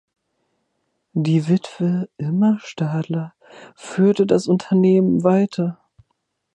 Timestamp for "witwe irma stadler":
1.47-3.35